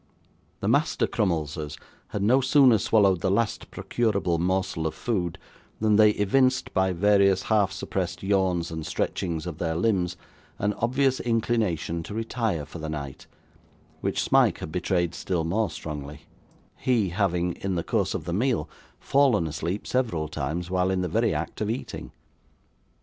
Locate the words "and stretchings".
8.71-9.45